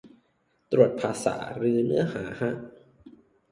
[0.71, 2.51] ตรวจภาษาหรือเนื้อหาฮะ